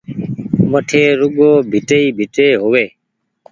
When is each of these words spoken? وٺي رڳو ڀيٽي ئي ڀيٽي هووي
وٺي 0.71 1.03
رڳو 1.19 1.51
ڀيٽي 1.71 1.99
ئي 2.05 2.09
ڀيٽي 2.17 2.47
هووي 2.61 2.85